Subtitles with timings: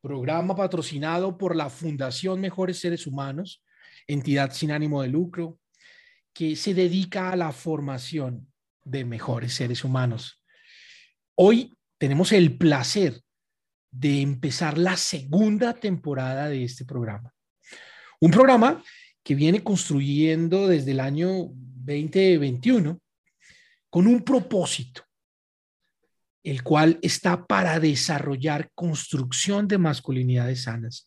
[0.00, 3.62] programa patrocinado por la Fundación Mejores Seres Humanos,
[4.06, 5.58] entidad sin ánimo de lucro,
[6.32, 8.52] que se dedica a la formación
[8.84, 10.42] de mejores seres humanos.
[11.34, 13.20] Hoy tenemos el placer
[13.90, 17.34] de empezar la segunda temporada de este programa.
[18.20, 18.82] Un programa
[19.22, 23.00] que viene construyendo desde el año 2021
[23.90, 25.02] con un propósito,
[26.48, 31.06] el cual está para desarrollar construcción de masculinidades sanas.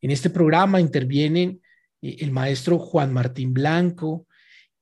[0.00, 1.60] En este programa intervienen
[2.00, 4.26] eh, el maestro Juan Martín Blanco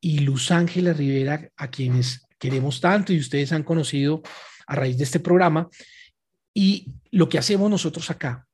[0.00, 4.22] y Luz Ángela Rivera, a quienes queremos tanto y ustedes han conocido
[4.68, 5.68] a raíz de este programa.
[6.54, 8.46] Y lo que hacemos nosotros acá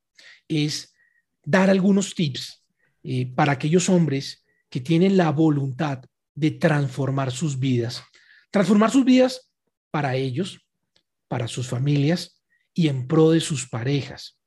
[0.47, 0.95] es
[1.43, 2.63] dar algunos tips
[3.03, 8.01] eh, para aquellos hombres que tienen la voluntad de transformar sus vidas.
[8.49, 9.51] Transformar sus vidas
[9.91, 10.62] para ellos,
[11.33, 12.39] para sus familias
[12.75, 14.37] y en pro de sus parejas.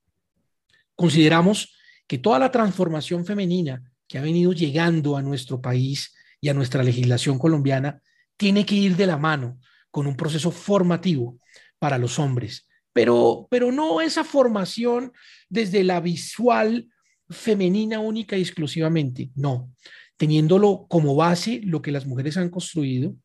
[0.95, 6.55] Consideramos que toda la transformación femenina que ha venido llegando a nuestro país y a
[6.55, 8.01] nuestra legislación colombiana
[8.37, 9.59] tiene que ir de la mano
[9.91, 11.41] con un proceso formativo
[11.81, 15.11] para los hombres, pero, pero no esa formación
[15.49, 16.89] desde la visual
[17.29, 19.73] femenina única y exclusivamente, no,
[20.17, 23.17] teniéndolo como base lo que las mujeres han construido,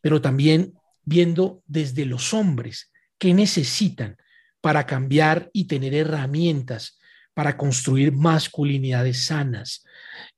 [0.00, 0.74] pero también
[1.04, 4.16] viendo desde los hombres qué necesitan
[4.60, 6.98] para cambiar y tener herramientas
[7.34, 9.84] para construir masculinidades sanas.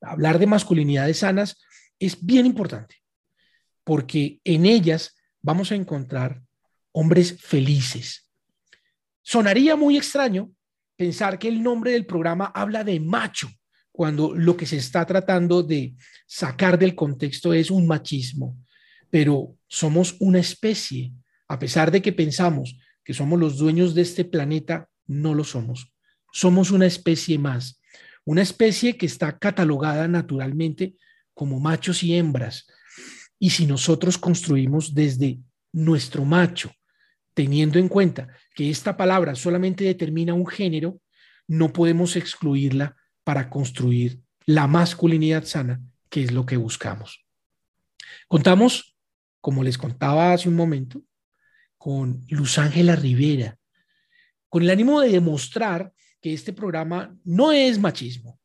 [0.00, 1.58] Hablar de masculinidades sanas
[1.98, 2.96] es bien importante,
[3.84, 6.42] porque en ellas vamos a encontrar
[6.92, 8.30] hombres felices.
[9.22, 10.50] Sonaría muy extraño
[10.96, 13.48] pensar que el nombre del programa habla de macho,
[13.92, 15.94] cuando lo que se está tratando de
[16.26, 18.58] sacar del contexto es un machismo,
[19.10, 21.12] pero somos una especie,
[21.48, 25.92] a pesar de que pensamos que somos los dueños de este planeta, no lo somos.
[26.32, 27.80] Somos una especie más,
[28.24, 30.96] una especie que está catalogada naturalmente
[31.32, 32.66] como machos y hembras.
[33.38, 35.38] Y si nosotros construimos desde
[35.72, 36.72] nuestro macho,
[37.34, 41.00] teniendo en cuenta que esta palabra solamente determina un género,
[41.46, 47.24] no podemos excluirla para construir la masculinidad sana, que es lo que buscamos.
[48.26, 48.95] Contamos,
[49.46, 51.04] como les contaba hace un momento,
[51.78, 53.56] con Luz Ángela Rivera,
[54.48, 58.40] con el ánimo de demostrar que este programa no es machismo.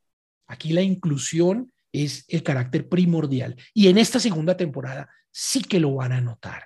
[0.46, 3.56] Aquí la inclusión es el carácter primordial.
[3.74, 6.66] Y en esta segunda temporada sí que lo van a notar,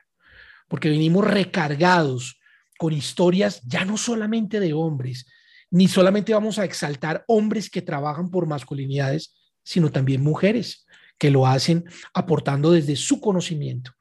[0.67, 2.37] porque venimos recargados
[2.77, 5.27] con historias ya no solamente de hombres,
[5.71, 10.85] ni solamente vamos a exaltar hombres que trabajan por masculinidades, sino también mujeres
[11.17, 13.94] que lo hacen aportando desde su conocimiento,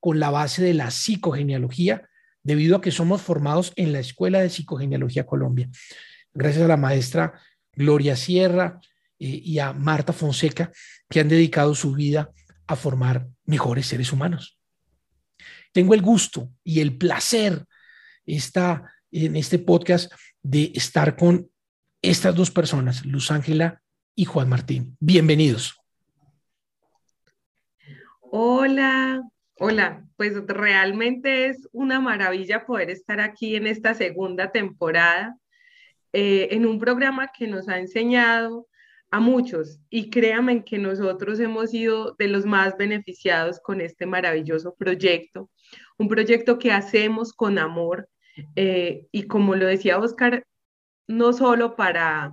[0.00, 2.08] con la base de la psicogenealogía,
[2.42, 5.68] debido a que somos formados en la Escuela de Psicogenealogía Colombia.
[6.32, 7.34] Gracias a la maestra
[7.72, 8.80] Gloria Sierra,
[9.18, 10.70] eh, y a Marta Fonseca,
[11.08, 12.30] que han dedicado su vida
[12.66, 14.58] a formar mejores seres humanos.
[15.72, 17.64] Tengo el gusto y el placer
[18.24, 21.50] está en este podcast de estar con
[22.00, 23.82] estas dos personas, Luz Ángela
[24.14, 24.96] y Juan Martín.
[25.00, 25.74] Bienvenidos.
[28.20, 29.22] Hola,
[29.58, 35.36] hola, pues realmente es una maravilla poder estar aquí en esta segunda temporada,
[36.12, 38.68] eh, en un programa que nos ha enseñado
[39.10, 44.74] a muchos y créanme que nosotros hemos sido de los más beneficiados con este maravilloso
[44.76, 45.50] proyecto,
[45.98, 48.08] un proyecto que hacemos con amor
[48.54, 50.44] eh, y como lo decía Oscar,
[51.08, 52.32] no solo para,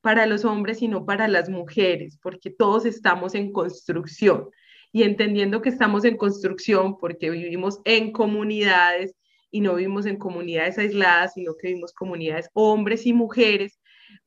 [0.00, 4.48] para los hombres, sino para las mujeres, porque todos estamos en construcción
[4.92, 9.14] y entendiendo que estamos en construcción porque vivimos en comunidades
[9.50, 13.78] y no vivimos en comunidades aisladas, sino que vivimos comunidades hombres y mujeres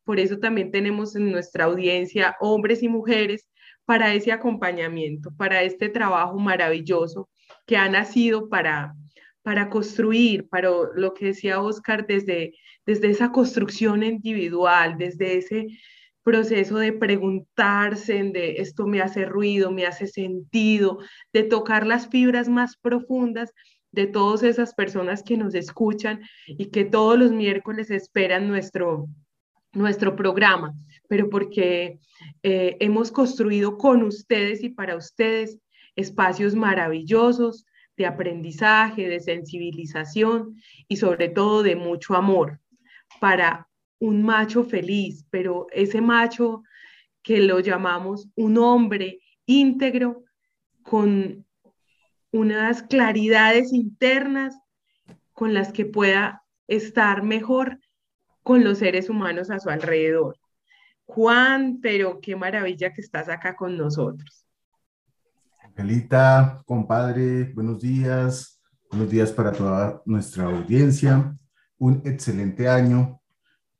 [0.03, 3.47] por eso también tenemos en nuestra audiencia hombres y mujeres
[3.85, 7.29] para ese acompañamiento, para este trabajo maravilloso
[7.65, 8.93] que ha nacido para,
[9.41, 12.53] para construir, para lo que decía Oscar, desde,
[12.85, 15.67] desde esa construcción individual, desde ese
[16.23, 21.00] proceso de preguntarse, de esto me hace ruido, me hace sentido,
[21.33, 23.53] de tocar las fibras más profundas
[23.91, 29.07] de todas esas personas que nos escuchan y que todos los miércoles esperan nuestro,
[29.73, 30.73] nuestro programa.
[31.09, 32.00] pero porque
[32.41, 35.59] eh, hemos construido con ustedes y para ustedes
[35.97, 37.65] espacios maravillosos
[37.97, 40.56] de aprendizaje, de sensibilización
[40.88, 42.62] y sobre todo de mucho amor
[43.19, 43.67] para
[44.01, 46.63] un macho feliz, pero ese macho
[47.21, 50.24] que lo llamamos un hombre íntegro
[50.81, 51.45] con
[52.31, 54.57] unas claridades internas
[55.33, 57.80] con las que pueda estar mejor
[58.42, 60.36] con los seres humanos a su alrededor.
[61.06, 64.48] Juan, pero qué maravilla que estás acá con nosotros.
[65.62, 68.59] Angelita, compadre, buenos días.
[68.89, 71.38] Buenos días para toda nuestra audiencia.
[71.77, 73.20] Un excelente año.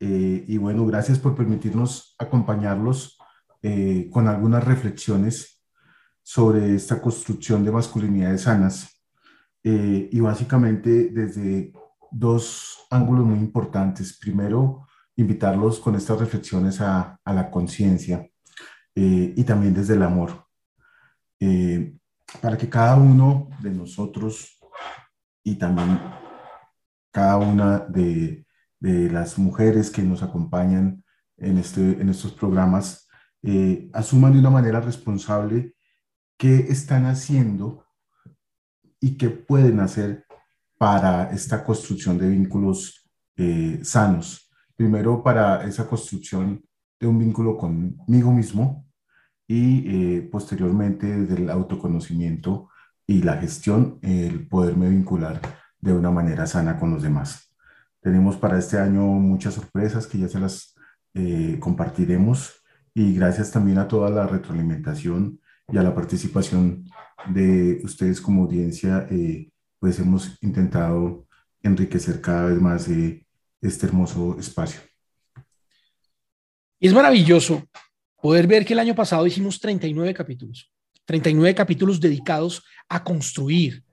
[0.02, 3.18] Eh, y bueno, gracias por permitirnos acompañarlos
[3.62, 5.64] eh, con algunas reflexiones
[6.22, 9.02] sobre esta construcción de masculinidades sanas.
[9.64, 11.72] Eh, y básicamente desde
[12.12, 14.18] dos ángulos muy importantes.
[14.20, 18.28] Primero, invitarlos con estas reflexiones a, a la conciencia
[18.94, 20.46] y también desde el amor.
[21.44, 21.98] Eh,
[22.40, 24.60] para que cada uno de nosotros
[25.44, 26.00] y también
[27.12, 28.46] cada una de,
[28.82, 31.06] de las mujeres que nos acompañan
[31.38, 33.08] en, este, en estos programas
[33.44, 35.76] eh, asuman de una manera responsable
[36.38, 37.86] qué están haciendo
[39.00, 40.26] y qué pueden hacer
[40.78, 44.52] para esta construcción de vínculos eh, sanos.
[44.76, 46.64] Primero, para esa construcción
[47.00, 48.86] de un vínculo conmigo mismo,
[49.52, 52.70] y eh, posteriormente desde el autoconocimiento
[53.06, 55.42] y la gestión, el poderme vincular
[55.78, 57.51] de una manera sana con los demás.
[58.02, 60.76] Tenemos para este año muchas sorpresas que ya se las
[61.14, 62.64] eh, compartiremos
[62.94, 65.40] y gracias también a toda la retroalimentación
[65.72, 66.86] y a la participación
[67.30, 69.50] de ustedes como audiencia, eh,
[69.80, 71.28] pues hemos intentado
[71.62, 72.90] enriquecer cada vez más
[73.62, 74.82] este hermoso espacio.
[76.80, 77.64] Es maravilloso
[78.20, 80.72] poder ver que el año pasado hicimos 39 capítulos,
[81.06, 83.84] 39 capítulos dedicados a construir,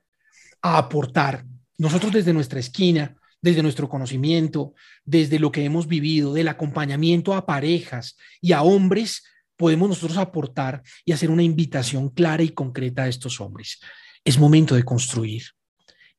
[0.62, 1.44] a aportar.
[1.76, 4.74] Nosotros desde nuestra esquina, desde nuestro conocimiento,
[5.04, 9.24] desde lo que hemos vivido, del acompañamiento a parejas y a hombres,
[9.56, 13.80] podemos nosotros aportar y hacer una invitación clara y concreta a estos hombres.
[14.24, 15.42] Es momento de construir,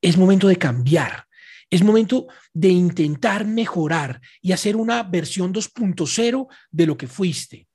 [0.01, 1.25] es momento de cambiar,
[1.69, 7.69] es momento de intentar mejorar y hacer una versión 2.0 de lo que fuiste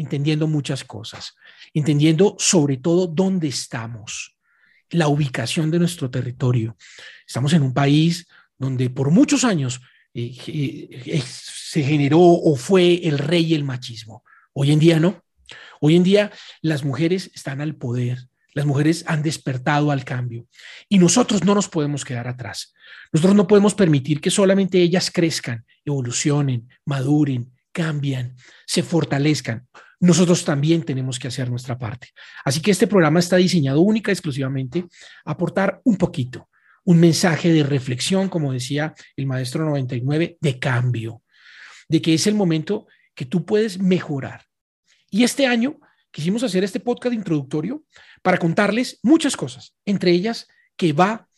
[0.00, 1.34] entendiendo muchas cosas,
[1.74, 4.36] entendiendo sobre todo dónde estamos,
[4.90, 6.76] la ubicación de nuestro territorio.
[7.26, 8.26] Estamos en un país
[8.60, 9.80] donde por muchos años
[10.14, 14.22] eh, eh, se generó o fue el rey el machismo.
[14.52, 15.24] Hoy en día no.
[15.80, 16.30] Hoy en día
[16.60, 20.46] las mujeres están al poder, las mujeres han despertado al cambio
[20.88, 22.74] y nosotros no nos podemos quedar atrás.
[23.12, 28.36] Nosotros no podemos permitir que solamente ellas crezcan, evolucionen, maduren, cambian,
[28.66, 29.66] se fortalezcan
[30.00, 32.08] nosotros también tenemos que hacer nuestra parte.
[32.44, 34.86] Así que este programa está diseñado única y exclusivamente
[35.24, 36.48] a aportar un poquito,
[36.84, 41.22] un mensaje de reflexión, como decía el maestro 99, de cambio,
[41.88, 44.44] de que es el momento que tú puedes mejorar.
[45.10, 45.78] Y este año
[46.10, 47.84] quisimos hacer este podcast introductorio
[48.22, 51.28] para contarles muchas cosas, entre ellas que va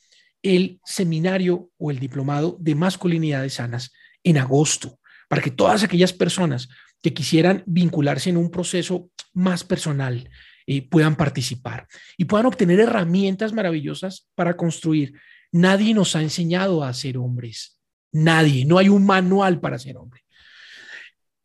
[0.42, 3.92] el seminario o el diplomado de masculinidades sanas
[4.24, 6.68] en agosto, para que todas aquellas personas
[7.02, 10.28] que quisieran vincularse en un proceso más personal
[10.66, 15.14] y puedan participar y puedan obtener herramientas maravillosas para construir.
[15.52, 17.78] Nadie nos ha enseñado a ser hombres.
[18.10, 18.64] Nadie.
[18.64, 20.22] No hay un manual para ser hombre.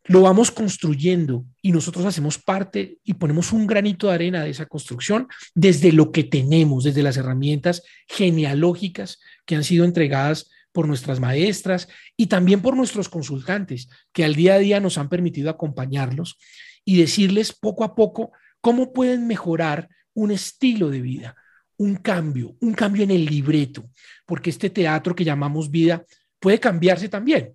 [0.04, 4.64] Lo vamos construyendo y nosotros hacemos parte y ponemos un granito de arena de esa
[4.64, 11.20] construcción desde lo que tenemos, desde las herramientas genealógicas que han sido entregadas por nuestras
[11.20, 16.38] maestras y también por nuestros consultantes, que al día a día nos han permitido acompañarlos
[16.86, 21.36] y decirles poco a poco cómo pueden mejorar un estilo de vida,
[21.78, 23.88] un cambio, un cambio en el libreto,
[24.26, 26.04] porque este teatro que llamamos vida
[26.38, 27.54] puede cambiarse también.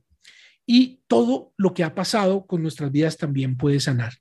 [0.65, 4.13] Y todo lo que ha pasado con nuestras vidas también puede sanar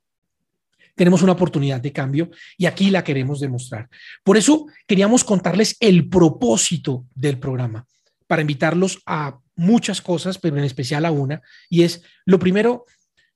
[0.95, 3.89] tenemos una oportunidad de cambio y aquí la queremos demostrar.
[4.23, 7.85] Por eso queríamos contarles el propósito del programa
[8.27, 12.85] para invitarlos a muchas cosas, pero en especial a una, y es lo primero,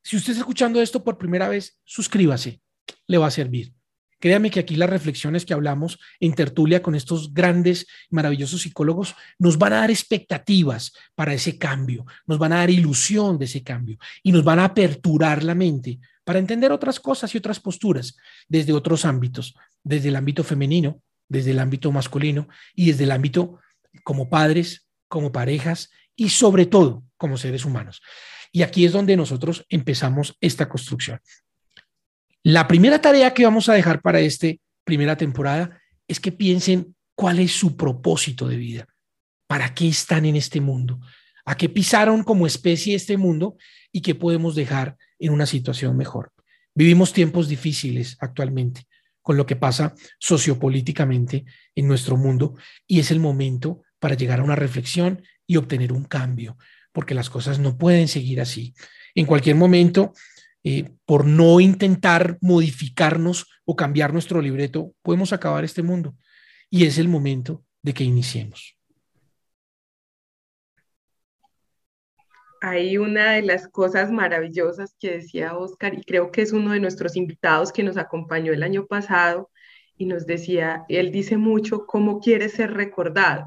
[0.04, 2.62] si usted está escuchando esto por primera vez, suscríbase,
[3.08, 3.74] le va a servir.
[4.20, 9.58] Créame que aquí las reflexiones que hablamos en tertulia con estos grandes, maravillosos psicólogos nos
[9.58, 13.98] van a dar expectativas para ese cambio, nos van a dar ilusión de ese cambio
[14.24, 18.74] y nos van a aperturar la mente para entender otras cosas y otras posturas desde
[18.74, 23.60] otros ámbitos, desde el ámbito femenino, desde el ámbito masculino y desde el ámbito
[24.04, 28.02] como padres, como parejas y sobre todo como seres humanos.
[28.52, 31.20] Y aquí es donde nosotros empezamos esta construcción.
[32.50, 34.48] La primera tarea que vamos a dejar para esta
[34.86, 38.88] primera temporada es que piensen cuál es su propósito de vida,
[39.48, 41.02] para qué están en este mundo,
[41.44, 43.58] a qué pisaron como especie este mundo
[43.92, 46.32] y qué podemos dejar en una situación mejor.
[46.74, 48.88] Vivimos tiempos difíciles actualmente
[49.22, 51.44] con lo que pasa sociopolíticamente
[51.76, 52.56] en nuestro mundo
[52.88, 56.58] y es el momento para llegar a una reflexión y obtener un cambio,
[56.94, 58.74] porque las cosas no pueden seguir así.
[59.16, 60.14] En cualquier momento,
[60.70, 66.14] eh, por no intentar modificarnos o cambiar nuestro libreto, podemos acabar este mundo
[66.70, 68.78] y es el momento de que iniciemos.
[72.60, 76.82] Hay una de las cosas maravillosas que decía Oscar, y creo que es uno de
[76.82, 79.50] nuestros invitados que nos acompañó el año pasado,
[79.96, 83.46] y nos decía, él dice mucho cómo quiere ser recordado.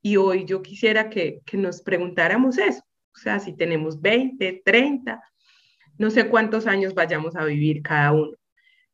[0.00, 5.20] Y hoy yo quisiera que, que nos preguntáramos eso, o sea, si tenemos 20, 30,
[5.98, 8.32] no sé cuántos años vayamos a vivir cada uno,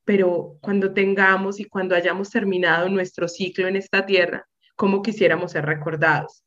[0.05, 5.67] pero cuando tengamos y cuando hayamos terminado nuestro ciclo en esta tierra, ¿cómo quisiéramos ser
[5.67, 6.45] recordados?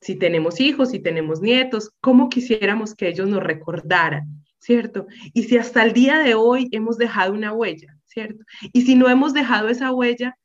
[0.00, 4.44] Si tenemos hijos, si tenemos nietos, ¿cómo quisiéramos que ellos nos recordaran?
[4.58, 5.06] ¿Cierto?
[5.32, 8.44] Y si hasta el día de hoy hemos dejado una huella, ¿cierto?
[8.72, 10.36] Y si no hemos dejado esa huella,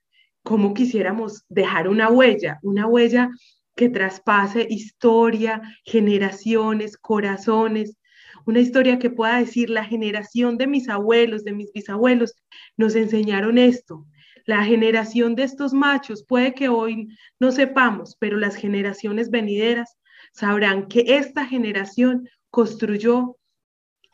[0.44, 2.60] ¿cómo quisiéramos dejar una huella?
[2.62, 3.30] Una huella
[3.76, 7.98] que traspase historia, generaciones, corazones,
[8.46, 12.36] una historia que pueda decir la generación de mis abuelos, de mis bisabuelos,
[12.78, 14.06] nos enseñaron esto.
[14.46, 17.08] La generación de estos machos puede que hoy
[17.40, 19.98] no sepamos, pero las generaciones venideras
[20.34, 23.38] sabrán que esta generación construyó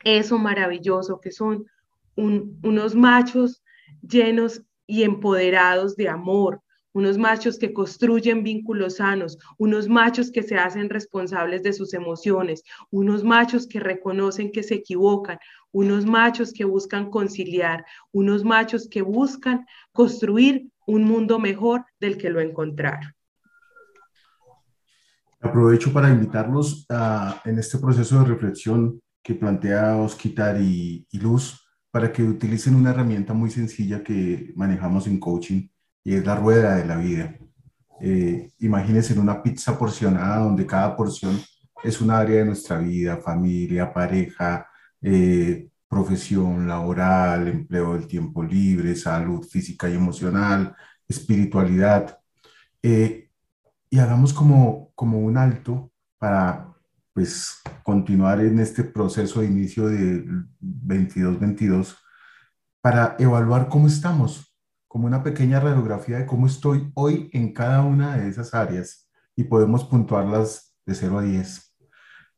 [0.04, 1.66] eso maravilloso que son
[2.16, 3.62] unos machos
[4.02, 6.62] llenos y empoderados de amor,
[6.94, 12.64] unos machos que construyen vínculos sanos, unos machos que se hacen responsables de sus emociones,
[12.90, 15.40] unos machos que reconocen que se equivocan,
[15.72, 22.30] unos machos que buscan conciliar, unos machos que buscan construir un mundo mejor del que
[22.30, 23.14] lo encontraron.
[25.40, 31.66] Aprovecho para invitarlos a, en este proceso de reflexión que plantea Osquitar y, y Luz
[31.90, 35.68] para que utilicen una herramienta muy sencilla que manejamos en coaching
[36.04, 37.36] y es la rueda de la vida.
[38.00, 41.40] Eh, imagínense en una pizza porcionada donde cada porción
[41.84, 44.68] es un área de nuestra vida, familia, pareja,
[45.02, 50.76] eh, profesión laboral, empleo del tiempo libre, salud física y emocional,
[51.08, 52.20] espiritualidad.
[52.82, 53.30] Eh,
[53.90, 56.72] y hagamos como, como un alto para
[57.14, 60.26] pues continuar en este proceso de inicio de
[60.62, 61.98] 22-22
[62.82, 64.51] para evaluar cómo estamos,
[64.92, 69.46] como una pequeña radiografía de cómo estoy hoy en cada una de esas áreas y
[69.46, 71.78] podemos puntuarlas de 0 a 10.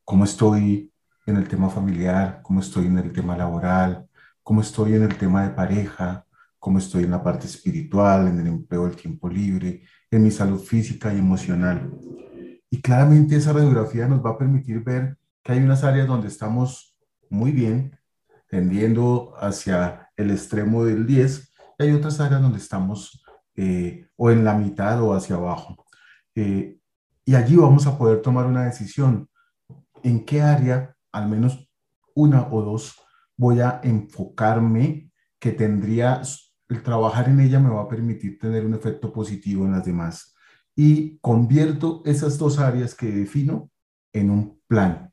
[0.05, 0.93] Cómo estoy
[1.25, 4.07] en el tema familiar, cómo estoy en el tema laboral,
[4.43, 6.27] cómo estoy en el tema de pareja,
[6.59, 9.81] cómo estoy en la parte espiritual, en el empleo del tiempo libre,
[10.11, 11.91] en mi salud física y emocional.
[12.69, 16.95] Y claramente esa radiografía nos va a permitir ver que hay unas áreas donde estamos
[17.31, 17.97] muy bien,
[18.47, 21.52] tendiendo hacia el extremo del 10,
[21.83, 23.23] hay otras áreas donde estamos
[23.55, 25.85] eh, o en la mitad o hacia abajo.
[26.35, 26.79] Eh,
[27.25, 29.29] y allí vamos a poder tomar una decisión.
[30.01, 31.69] ¿En qué área, al menos
[32.15, 32.95] una o dos,
[33.37, 36.21] voy a enfocarme que tendría,
[36.69, 40.35] el trabajar en ella me va a permitir tener un efecto positivo en las demás?
[40.75, 43.69] Y convierto esas dos áreas que defino
[44.11, 45.11] en un plan,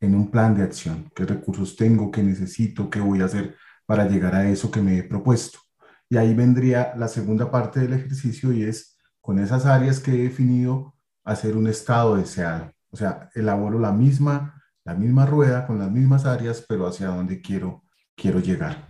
[0.00, 1.10] en un plan de acción.
[1.14, 2.10] ¿Qué recursos tengo?
[2.10, 2.88] ¿Qué necesito?
[2.88, 3.56] ¿Qué voy a hacer
[3.86, 5.63] para llegar a eso que me he propuesto?
[6.08, 10.24] Y ahí vendría la segunda parte del ejercicio y es con esas áreas que he
[10.24, 10.94] definido
[11.24, 12.72] hacer un estado deseado.
[12.90, 17.40] O sea, elaboro la misma, la misma rueda con las mismas áreas, pero hacia dónde
[17.40, 17.84] quiero,
[18.14, 18.86] quiero llegar.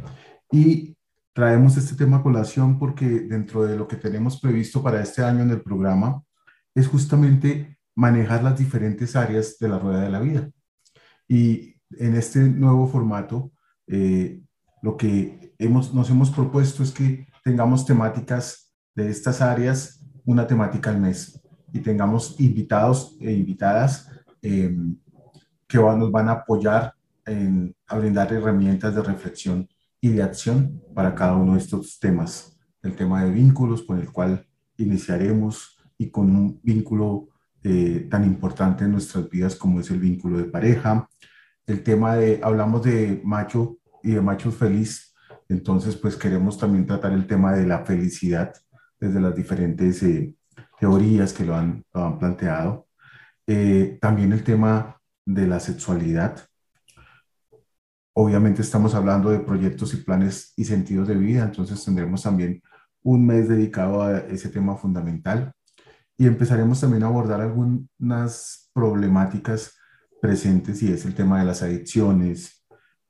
[0.50, 0.96] Y
[1.32, 5.42] traemos este tema a colación porque dentro de lo que tenemos previsto para este año
[5.42, 6.22] en el programa
[6.74, 10.50] es justamente manejar las diferentes áreas de la rueda de la vida.
[11.28, 13.52] Y en este nuevo formato,
[13.86, 14.40] eh,
[14.82, 20.90] lo que hemos, nos hemos propuesto es que tengamos temáticas de estas áreas, una temática
[20.90, 21.40] al mes,
[21.72, 24.08] y tengamos invitados e invitadas
[24.42, 24.96] em,
[25.66, 26.94] que nos van a apoyar
[27.26, 29.68] en, a brindar herramientas de reflexión
[30.00, 32.56] y de acción para cada uno de estos temas.
[32.82, 34.46] El tema de vínculos con el cual
[34.76, 37.28] iniciaremos y con un vínculo
[37.62, 41.08] eh, tan importante en nuestras vidas como es el vínculo de pareja.
[41.66, 45.13] El tema de, hablamos de macho y de Machos Feliz.
[45.48, 48.52] Entonces, pues queremos también tratar el tema de la felicidad
[48.98, 50.34] desde las diferentes eh,
[50.78, 52.88] teorías que lo han, han planteado.
[53.46, 56.46] Eh, también el tema de la sexualidad,
[58.14, 62.62] obviamente estamos hablando de proyectos y planes y sentidos de vida, entonces tendremos también
[63.02, 65.52] un mes dedicado a ese tema fundamental
[66.16, 69.76] y empezaremos también a abordar algunas problemáticas
[70.22, 72.63] presentes y es el tema de las adicciones.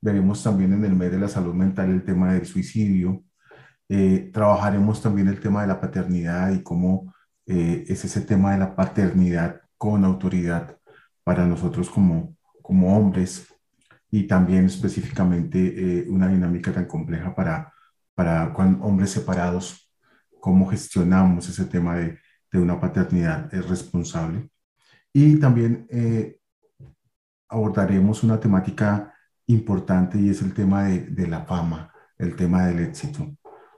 [0.05, 3.23] Veremos también en el mes de la salud mental el tema del suicidio.
[3.89, 7.11] Eh, trabajaremos también el tema de la paternidad y cómo
[7.47, 10.77] eh, es ese tema de la paternidad con autoridad
[11.23, 13.47] para nosotros como, como hombres
[14.11, 17.73] y también específicamente eh, una dinámica tan compleja para,
[18.13, 19.91] para hombres separados,
[20.39, 22.19] cómo gestionamos ese tema de,
[22.51, 24.51] de una paternidad responsable.
[25.11, 26.37] Y también eh,
[27.49, 29.14] abordaremos una temática
[29.47, 33.35] importante y es el tema de, de, la fama, el tema del éxito.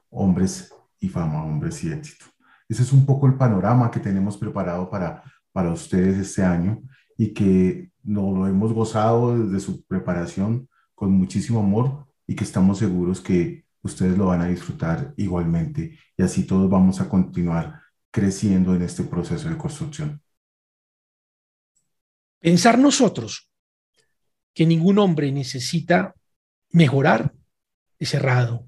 [0.09, 2.25] Hombres y fama, hombres y éxito.
[2.69, 6.81] Ese es un poco el panorama que tenemos preparado para, para ustedes este año
[7.17, 12.79] y que no lo hemos gozado desde su preparación con muchísimo amor y que estamos
[12.79, 17.81] seguros que ustedes lo van a disfrutar igualmente y así todos vamos a continuar
[18.11, 20.21] creciendo en este proceso de construcción.
[22.39, 23.46] Pensar nosotros
[24.57, 26.15] que ningún hombre necesita
[26.71, 27.31] mejorar
[27.99, 28.67] es errado.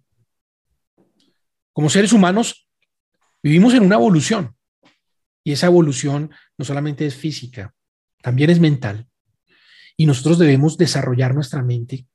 [1.74, 2.70] Como seres humanos
[3.42, 4.56] vivimos en una evolución
[5.44, 6.30] y esa evolución
[6.60, 7.74] no solamente es física,
[8.22, 9.08] también es mental.
[9.98, 12.06] Y nosotros debemos desarrollar nuestra mente,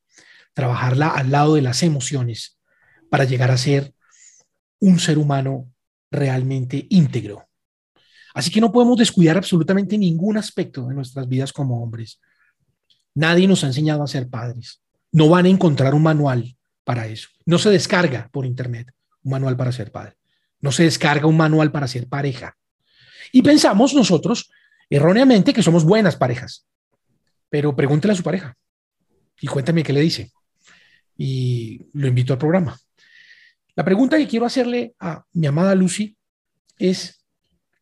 [0.52, 2.60] trabajarla al lado de las emociones
[3.10, 3.92] para llegar a ser
[4.78, 5.68] un ser humano
[6.12, 7.48] realmente íntegro.
[8.34, 12.20] Así que no podemos descuidar absolutamente ningún aspecto de nuestras vidas como hombres.
[13.14, 14.80] Nadie nos ha enseñado a ser padres.
[15.12, 17.28] No van a encontrar un manual para eso.
[17.46, 18.92] No se descarga por internet
[19.22, 20.16] un manual para ser padre.
[20.60, 22.56] No se descarga un manual para ser pareja.
[23.32, 24.50] Y pensamos nosotros
[24.90, 26.66] erróneamente que somos buenas parejas.
[27.48, 28.56] Pero pregúntele a su pareja
[29.40, 30.32] y cuéntame qué le dice.
[31.16, 32.78] Y lo invito al programa.
[33.76, 36.16] La pregunta que quiero hacerle a mi amada Lucy
[36.78, 37.24] es,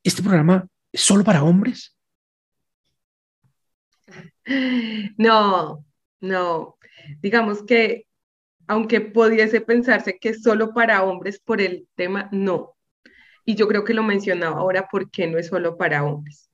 [0.03, 1.97] ¿este programa es solo para hombres?
[5.19, 5.85] No,
[6.21, 6.77] no.
[7.21, 8.07] Digamos que
[8.69, 12.75] aunque pudiese pensarse que es solo para hombres por el tema, no.
[13.45, 16.51] Y yo creo que lo mencionaba ahora, ¿por qué no es solo para hombres?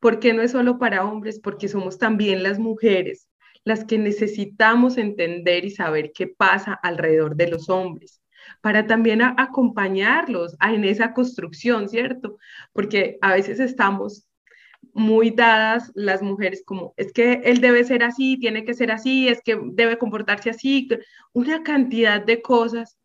[0.00, 1.40] ¿Por qué no es solo para hombres?
[1.40, 3.28] Porque somos también las mujeres
[3.64, 8.20] las que necesitamos entender y saber qué pasa alrededor de los hombres
[8.60, 12.38] para también acompañarlos en esa construcción, ¿cierto?
[12.72, 14.26] Porque a veces estamos
[14.94, 19.28] muy dadas las mujeres como, es que él debe ser así, tiene que ser así,
[19.28, 20.88] es que debe comportarse así,
[21.32, 22.96] una cantidad de cosas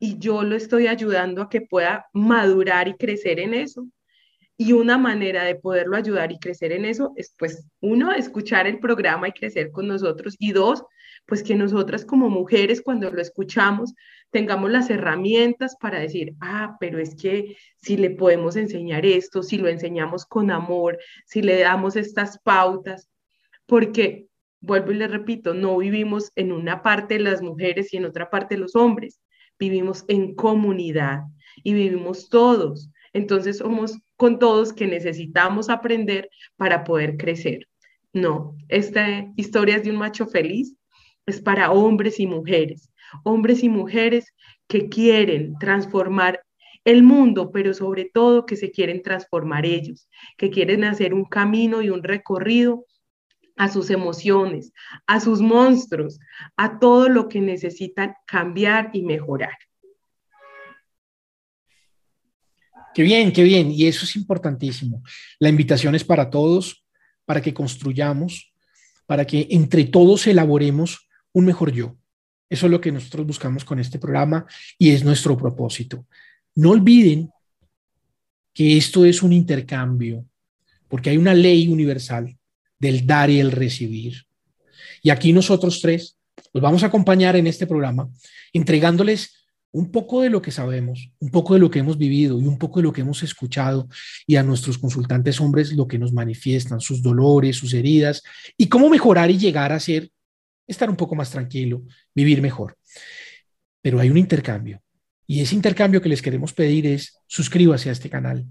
[0.00, 3.86] y yo lo estoy ayudando a que pueda madurar y crecer en eso.
[4.56, 8.80] Y una manera de poderlo ayudar y crecer en eso es, pues, uno, escuchar el
[8.80, 10.34] programa y crecer con nosotros.
[10.40, 10.84] Y dos,
[11.26, 13.94] pues que nosotras como mujeres, cuando lo escuchamos,
[14.30, 19.58] tengamos las herramientas para decir, ah, pero es que si le podemos enseñar esto, si
[19.58, 23.08] lo enseñamos con amor, si le damos estas pautas,
[23.66, 24.26] porque,
[24.60, 28.56] vuelvo y le repito, no vivimos en una parte las mujeres y en otra parte
[28.56, 29.20] los hombres,
[29.58, 31.22] vivimos en comunidad
[31.62, 32.90] y vivimos todos.
[33.12, 37.68] Entonces somos con todos que necesitamos aprender para poder crecer.
[38.12, 40.74] No, esta historia es de un macho feliz,
[41.26, 42.90] es para hombres y mujeres,
[43.24, 44.34] hombres y mujeres
[44.68, 46.42] que quieren transformar
[46.84, 51.82] el mundo, pero sobre todo que se quieren transformar ellos, que quieren hacer un camino
[51.82, 52.86] y un recorrido
[53.56, 54.72] a sus emociones,
[55.06, 56.18] a sus monstruos,
[56.56, 59.56] a todo lo que necesitan cambiar y mejorar.
[62.94, 63.70] Qué bien, qué bien.
[63.70, 65.02] Y eso es importantísimo.
[65.38, 66.84] La invitación es para todos,
[67.24, 68.52] para que construyamos,
[69.06, 71.96] para que entre todos elaboremos un mejor yo.
[72.48, 74.46] Eso es lo que nosotros buscamos con este programa
[74.78, 76.06] y es nuestro propósito.
[76.54, 77.30] No olviden
[78.52, 80.26] que esto es un intercambio,
[80.88, 82.36] porque hay una ley universal
[82.78, 84.26] del dar y el recibir.
[85.02, 86.18] Y aquí nosotros tres
[86.52, 88.10] los vamos a acompañar en este programa,
[88.52, 89.42] entregándoles
[89.72, 92.58] un poco de lo que sabemos, un poco de lo que hemos vivido y un
[92.58, 93.88] poco de lo que hemos escuchado
[94.26, 98.22] y a nuestros consultantes hombres lo que nos manifiestan, sus dolores, sus heridas
[98.58, 100.10] y cómo mejorar y llegar a ser,
[100.72, 101.82] estar un poco más tranquilo,
[102.14, 102.76] vivir mejor.
[103.80, 104.82] Pero hay un intercambio
[105.26, 108.46] y ese intercambio que les queremos pedir es suscríbase a este canal,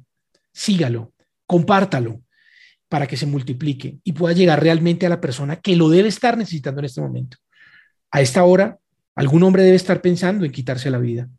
[0.54, 1.14] sígalo,
[1.46, 2.22] compártalo
[2.88, 6.38] para que se multiplique y pueda llegar realmente a la persona que lo debe estar
[6.38, 7.38] necesitando en este momento.
[8.12, 8.78] A esta hora
[9.16, 11.30] Algún hombre debe estar pensando en quitarse la vida.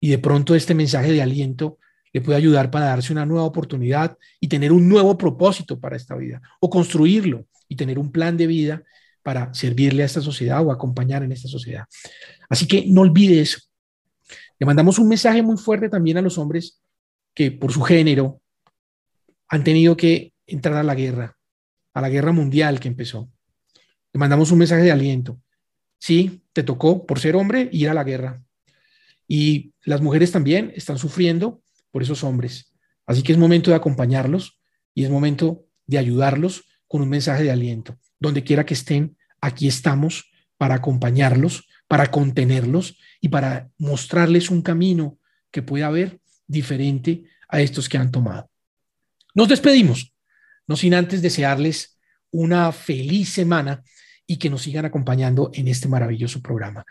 [0.00, 1.78] Y de pronto este mensaje de aliento
[2.12, 6.14] le puede ayudar para darse una nueva oportunidad y tener un nuevo propósito para esta
[6.14, 8.82] vida, o construirlo y tener un plan de vida
[9.22, 11.84] para servirle a esta sociedad o acompañar en esta sociedad.
[12.48, 13.58] Así que no olvide eso.
[14.58, 16.80] Le mandamos un mensaje muy fuerte también a los hombres
[17.34, 18.40] que por su género
[19.48, 21.36] han tenido que entrar a la guerra,
[21.94, 23.30] a la guerra mundial que empezó.
[24.12, 25.40] Le mandamos un mensaje de aliento.
[25.98, 28.42] Sí, te tocó por ser hombre ir a la guerra.
[29.26, 32.72] Y las mujeres también están sufriendo por esos hombres.
[33.06, 34.60] Así que es momento de acompañarlos
[34.94, 37.98] y es momento de ayudarlos con un mensaje de aliento.
[38.22, 45.18] Donde quiera que estén, aquí estamos para acompañarlos, para contenerlos y para mostrarles un camino
[45.50, 48.48] que pueda haber diferente a estos que han tomado.
[49.34, 50.14] Nos despedimos,
[50.68, 51.98] no sin antes desearles
[52.30, 53.82] una feliz semana
[54.24, 56.84] y que nos sigan acompañando en este maravilloso programa.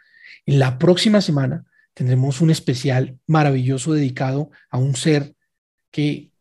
[0.45, 1.63] En la próxima semana
[1.93, 5.33] tendremos un especial maravilloso dedicado a un ser
[5.91, 6.31] que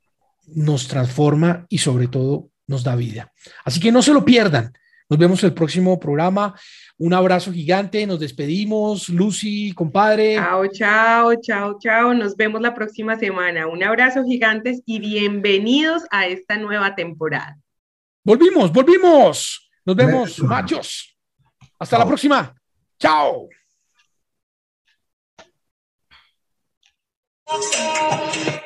[0.49, 3.33] nos transforma y sobre todo nos da vida.
[3.65, 4.73] Así que no se lo pierdan.
[5.11, 6.55] Nos vemos en el próximo programa.
[6.97, 8.07] Un abrazo gigante.
[8.07, 9.09] Nos despedimos.
[9.09, 10.37] Lucy, compadre.
[10.37, 12.15] Chao, chao, chao, chao.
[12.15, 13.67] Nos vemos la próxima semana.
[13.67, 17.59] Un abrazo gigantes y bienvenidos a esta nueva temporada.
[18.23, 19.69] Volvimos, volvimos.
[19.85, 21.19] Nos vemos, machos.
[21.77, 22.55] Hasta la próxima.
[22.97, 23.49] Chao.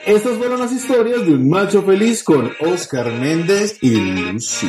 [0.04, 4.68] Estas fueron las historias de un macho feliz con Oscar Méndez y Lucy.